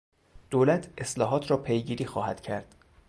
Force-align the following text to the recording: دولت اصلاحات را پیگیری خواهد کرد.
دولت 0.51 0.89
اصلاحات 0.97 1.51
را 1.51 1.57
پیگیری 1.57 2.05
خواهد 2.05 2.41
کرد. 2.41 2.75